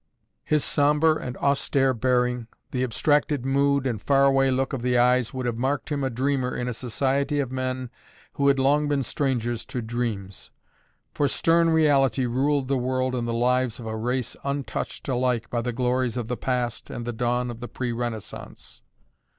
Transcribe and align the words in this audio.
His 0.43 0.65
sombre 0.65 1.13
and 1.13 1.37
austere 1.37 1.93
bearing, 1.93 2.47
the 2.71 2.83
abstracted 2.83 3.45
mood 3.45 3.85
and 3.85 4.01
far 4.01 4.25
away 4.25 4.49
look 4.49 4.73
of 4.73 4.81
the 4.81 4.97
eyes 4.97 5.31
would 5.31 5.45
have 5.45 5.59
marked 5.59 5.89
him 5.91 6.03
a 6.03 6.09
dreamer 6.09 6.55
in 6.57 6.67
a 6.67 6.73
society 6.73 7.39
of 7.39 7.51
men 7.51 7.91
who 8.33 8.47
had 8.47 8.57
long 8.57 8.87
been 8.87 9.03
strangers 9.03 9.63
to 9.65 9.79
dreams. 9.79 10.49
For 11.13 11.27
stern 11.27 11.69
reality 11.69 12.25
ruled 12.25 12.67
the 12.67 12.79
world 12.79 13.13
and 13.13 13.27
the 13.27 13.31
lives 13.31 13.79
of 13.79 13.85
a 13.85 13.95
race 13.95 14.35
untouched 14.43 15.07
alike 15.07 15.51
by 15.51 15.61
the 15.61 15.71
glories 15.71 16.17
of 16.17 16.29
the 16.29 16.35
past 16.37 16.89
and 16.89 17.05
the 17.05 17.13
dawn 17.13 17.51
of 17.51 17.59
the 17.59 17.67
Pre 17.67 17.91
Renaissance. 17.91 18.81